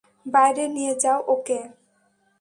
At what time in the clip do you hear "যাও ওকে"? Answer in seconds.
1.03-1.59